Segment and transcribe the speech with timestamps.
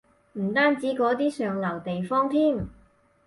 [0.33, 2.67] 唔單止嗰啲上流地方添